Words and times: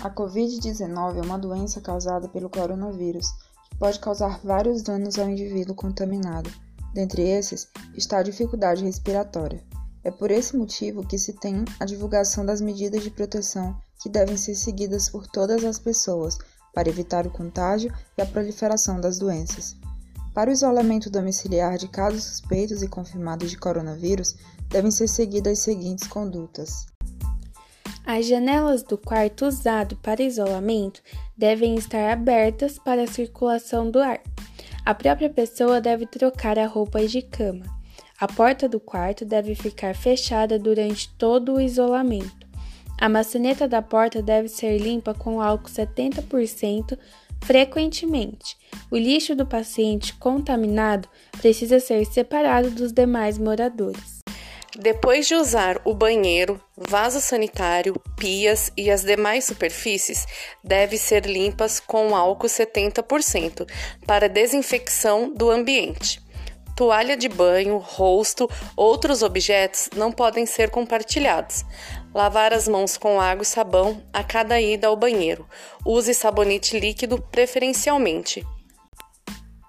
A 0.00 0.08
Covid-19 0.08 1.16
é 1.16 1.20
uma 1.20 1.36
doença 1.36 1.80
causada 1.80 2.28
pelo 2.28 2.48
coronavírus, 2.48 3.32
que 3.68 3.76
pode 3.78 3.98
causar 3.98 4.38
vários 4.44 4.80
danos 4.80 5.18
ao 5.18 5.28
indivíduo 5.28 5.74
contaminado. 5.74 6.48
Dentre 6.94 7.22
esses 7.22 7.68
está 7.96 8.18
a 8.18 8.22
dificuldade 8.22 8.84
respiratória. 8.84 9.60
É 10.04 10.10
por 10.12 10.30
esse 10.30 10.56
motivo 10.56 11.04
que 11.04 11.18
se 11.18 11.32
tem 11.32 11.64
a 11.80 11.84
divulgação 11.84 12.46
das 12.46 12.60
medidas 12.60 13.02
de 13.02 13.10
proteção 13.10 13.76
que 14.00 14.08
devem 14.08 14.36
ser 14.36 14.54
seguidas 14.54 15.08
por 15.08 15.26
todas 15.26 15.64
as 15.64 15.80
pessoas 15.80 16.38
para 16.72 16.88
evitar 16.88 17.26
o 17.26 17.30
contágio 17.30 17.92
e 18.16 18.22
a 18.22 18.26
proliferação 18.26 19.00
das 19.00 19.18
doenças. 19.18 19.76
Para 20.32 20.50
o 20.50 20.52
isolamento 20.52 21.10
domiciliar 21.10 21.76
de 21.76 21.88
casos 21.88 22.22
suspeitos 22.22 22.84
e 22.84 22.88
confirmados 22.88 23.50
de 23.50 23.58
coronavírus, 23.58 24.36
devem 24.68 24.92
ser 24.92 25.08
seguidas 25.08 25.58
as 25.58 25.64
seguintes 25.64 26.06
condutas. 26.06 26.86
As 28.10 28.26
janelas 28.26 28.82
do 28.82 28.96
quarto 28.96 29.44
usado 29.44 29.94
para 29.96 30.22
isolamento 30.22 31.02
devem 31.36 31.74
estar 31.74 32.10
abertas 32.10 32.78
para 32.78 33.02
a 33.02 33.06
circulação 33.06 33.90
do 33.90 34.00
ar. 34.00 34.18
A 34.82 34.94
própria 34.94 35.28
pessoa 35.28 35.78
deve 35.78 36.06
trocar 36.06 36.58
a 36.58 36.64
roupa 36.64 37.06
de 37.06 37.20
cama. 37.20 37.66
A 38.18 38.26
porta 38.26 38.66
do 38.66 38.80
quarto 38.80 39.26
deve 39.26 39.54
ficar 39.54 39.94
fechada 39.94 40.58
durante 40.58 41.12
todo 41.18 41.56
o 41.56 41.60
isolamento. 41.60 42.46
A 42.98 43.10
maçaneta 43.10 43.68
da 43.68 43.82
porta 43.82 44.22
deve 44.22 44.48
ser 44.48 44.78
limpa 44.78 45.12
com 45.12 45.42
álcool 45.42 45.68
70% 45.68 46.98
frequentemente. 47.42 48.56
O 48.90 48.96
lixo 48.96 49.36
do 49.36 49.44
paciente 49.44 50.14
contaminado 50.14 51.06
precisa 51.32 51.78
ser 51.78 52.06
separado 52.06 52.70
dos 52.70 52.90
demais 52.90 53.36
moradores. 53.36 54.17
Depois 54.80 55.26
de 55.26 55.34
usar 55.34 55.80
o 55.84 55.92
banheiro, 55.92 56.62
vaso 56.76 57.20
sanitário, 57.20 58.00
pias 58.16 58.70
e 58.76 58.92
as 58.92 59.02
demais 59.02 59.44
superfícies, 59.44 60.24
deve 60.62 60.96
ser 60.96 61.26
limpas 61.26 61.80
com 61.80 62.14
álcool 62.14 62.46
70% 62.46 63.68
para 64.06 64.28
desinfecção 64.28 65.34
do 65.34 65.50
ambiente. 65.50 66.22
Toalha 66.76 67.16
de 67.16 67.28
banho, 67.28 67.78
rosto, 67.78 68.48
outros 68.76 69.24
objetos 69.24 69.90
não 69.96 70.12
podem 70.12 70.46
ser 70.46 70.70
compartilhados. 70.70 71.64
Lavar 72.14 72.52
as 72.52 72.68
mãos 72.68 72.96
com 72.96 73.20
água 73.20 73.42
e 73.42 73.46
sabão 73.46 74.00
a 74.12 74.22
cada 74.22 74.60
ida 74.60 74.86
ao 74.86 74.96
banheiro. 74.96 75.44
Use 75.84 76.14
sabonete 76.14 76.78
líquido 76.78 77.20
preferencialmente. 77.20 78.46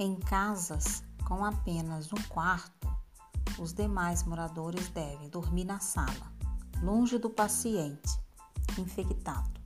Em 0.00 0.16
casas 0.16 1.04
com 1.28 1.44
apenas 1.44 2.12
um 2.12 2.20
quarto, 2.28 2.95
os 3.58 3.72
demais 3.72 4.22
moradores 4.24 4.88
devem 4.88 5.28
dormir 5.28 5.64
na 5.64 5.80
sala, 5.80 6.32
longe 6.82 7.18
do 7.18 7.30
paciente 7.30 8.18
infectado. 8.78 9.60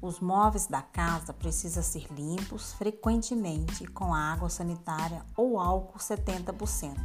Os 0.00 0.20
móveis 0.20 0.66
da 0.66 0.82
casa 0.82 1.32
precisam 1.32 1.82
ser 1.82 2.06
limpos 2.12 2.74
frequentemente 2.74 3.86
com 3.86 4.14
água 4.14 4.50
sanitária 4.50 5.24
ou 5.36 5.58
álcool 5.58 5.98
70%. 5.98 6.98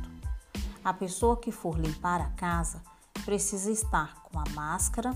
A 0.84 0.94
pessoa 0.94 1.38
que 1.38 1.52
for 1.52 1.80
limpar 1.80 2.20
a 2.22 2.30
casa 2.32 2.84
precisa 3.24 3.72
estar 3.72 4.24
com 4.24 4.40
a 4.40 4.44
máscara, 4.54 5.16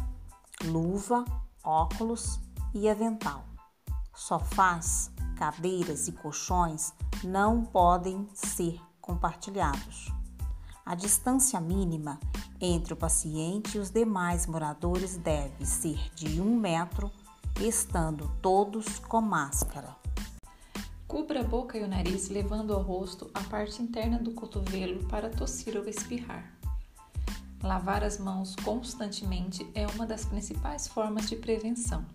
luva, 0.63 1.25
óculos 1.63 2.39
e 2.73 2.89
avental. 2.89 3.43
Sofás, 4.15 5.11
cadeiras 5.35 6.07
e 6.07 6.11
colchões 6.11 6.93
não 7.23 7.65
podem 7.65 8.27
ser 8.33 8.79
compartilhados. 9.01 10.22
A 10.85 10.95
distância 10.95 11.61
mínima 11.61 12.19
entre 12.59 12.93
o 12.93 12.97
paciente 12.97 13.77
e 13.77 13.79
os 13.79 13.89
demais 13.89 14.45
moradores 14.45 15.15
deve 15.15 15.65
ser 15.65 15.97
de 16.13 16.41
um 16.41 16.57
metro, 16.57 17.09
estando 17.61 18.29
todos 18.41 18.99
com 18.99 19.21
máscara. 19.21 19.95
Cubra 21.07 21.39
a 21.39 21.43
boca 21.43 21.77
e 21.77 21.83
o 21.83 21.87
nariz 21.87 22.27
levando 22.27 22.73
ao 22.73 22.81
rosto 22.81 23.31
a 23.33 23.39
parte 23.43 23.81
interna 23.81 24.19
do 24.19 24.31
cotovelo 24.31 25.05
para 25.05 25.29
tossir 25.29 25.77
ou 25.77 25.87
espirrar. 25.87 26.53
Lavar 27.61 28.03
as 28.03 28.17
mãos 28.17 28.53
constantemente 28.57 29.65
é 29.73 29.87
uma 29.87 30.05
das 30.05 30.25
principais 30.25 30.85
formas 30.85 31.29
de 31.29 31.37
prevenção. 31.37 32.05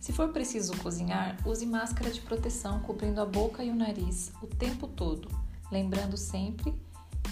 Se 0.00 0.14
for 0.14 0.30
preciso 0.32 0.74
cozinhar, 0.78 1.36
use 1.46 1.66
máscara 1.66 2.10
de 2.10 2.22
proteção 2.22 2.80
cobrindo 2.80 3.20
a 3.20 3.26
boca 3.26 3.62
e 3.62 3.70
o 3.70 3.76
nariz 3.76 4.32
o 4.40 4.46
tempo 4.46 4.88
todo, 4.88 5.28
lembrando 5.70 6.16
sempre 6.16 6.74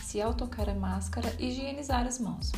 se 0.05 0.21
ao 0.21 0.35
tocar 0.35 0.69
a 0.69 0.75
máscara, 0.75 1.35
higienizar 1.39 2.07
as 2.07 2.19
mãos. 2.19 2.53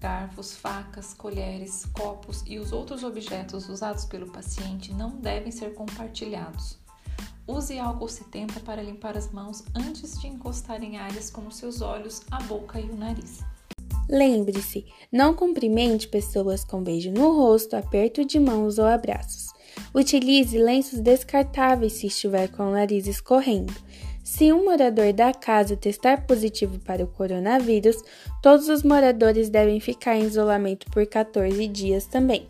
Garfos, 0.00 0.56
facas, 0.56 1.12
colheres, 1.12 1.84
copos 1.92 2.44
e 2.46 2.58
os 2.58 2.70
outros 2.70 3.02
objetos 3.02 3.68
usados 3.68 4.04
pelo 4.04 4.30
paciente 4.30 4.94
não 4.94 5.10
devem 5.10 5.50
ser 5.50 5.74
compartilhados. 5.74 6.78
Use 7.46 7.78
álcool 7.78 8.08
70 8.08 8.60
para 8.60 8.82
limpar 8.82 9.16
as 9.16 9.30
mãos 9.32 9.64
antes 9.74 10.20
de 10.20 10.28
encostar 10.28 10.82
em 10.82 10.96
áreas 10.96 11.30
como 11.30 11.50
seus 11.50 11.80
olhos, 11.80 12.22
a 12.30 12.40
boca 12.42 12.80
e 12.80 12.88
o 12.88 12.96
nariz. 12.96 13.40
Lembre-se, 14.08 14.84
não 15.10 15.34
cumprimente 15.34 16.06
pessoas 16.06 16.64
com 16.64 16.82
beijo 16.82 17.10
no 17.10 17.32
rosto, 17.36 17.74
aperto 17.76 18.24
de 18.24 18.38
mãos 18.38 18.78
ou 18.78 18.86
abraços. 18.86 19.52
Utilize 19.94 20.56
lenços 20.56 21.00
descartáveis 21.00 21.94
se 21.94 22.06
estiver 22.06 22.48
com 22.48 22.68
o 22.68 22.72
nariz 22.72 23.06
escorrendo. 23.06 23.74
Se 24.26 24.52
um 24.52 24.64
morador 24.64 25.12
da 25.12 25.32
casa 25.32 25.76
testar 25.76 26.26
positivo 26.26 26.80
para 26.80 27.04
o 27.04 27.06
coronavírus, 27.06 28.02
todos 28.42 28.68
os 28.68 28.82
moradores 28.82 29.48
devem 29.48 29.78
ficar 29.78 30.16
em 30.16 30.24
isolamento 30.24 30.90
por 30.90 31.06
14 31.06 31.68
dias 31.68 32.06
também. 32.06 32.44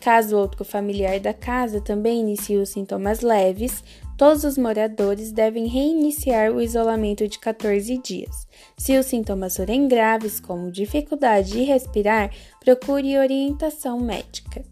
Caso 0.00 0.36
outro 0.36 0.64
familiar 0.64 1.20
da 1.20 1.32
casa 1.32 1.80
também 1.80 2.22
inicie 2.22 2.56
os 2.56 2.70
sintomas 2.70 3.20
leves, 3.20 3.84
todos 4.18 4.42
os 4.42 4.58
moradores 4.58 5.30
devem 5.30 5.68
reiniciar 5.68 6.50
o 6.50 6.60
isolamento 6.60 7.28
de 7.28 7.38
14 7.38 7.98
dias. 7.98 8.48
Se 8.76 8.98
os 8.98 9.06
sintomas 9.06 9.56
forem 9.56 9.86
graves, 9.86 10.40
como 10.40 10.72
dificuldade 10.72 11.52
de 11.52 11.62
respirar, 11.62 12.32
procure 12.64 13.16
orientação 13.16 14.00
médica. 14.00 14.71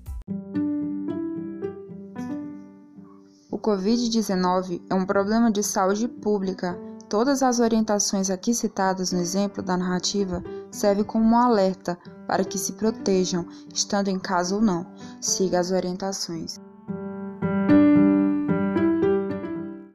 Covid-19 3.61 4.81
é 4.89 4.95
um 4.95 5.05
problema 5.05 5.51
de 5.51 5.63
saúde 5.63 6.09
pública. 6.09 6.79
Todas 7.09 7.43
as 7.43 7.61
orientações 7.61 8.31
aqui 8.31 8.55
citadas 8.55 9.13
no 9.13 9.21
exemplo 9.21 9.63
da 9.63 9.77
narrativa 9.77 10.43
servem 10.71 11.05
como 11.05 11.25
um 11.25 11.37
alerta 11.37 11.99
para 12.27 12.45
que 12.45 12.57
se 12.57 12.73
protejam, 12.73 13.47
estando 13.73 14.09
em 14.09 14.19
casa 14.19 14.55
ou 14.55 14.63
não. 14.63 14.87
Siga 15.21 15.61
as 15.61 15.71
orientações. 15.71 16.59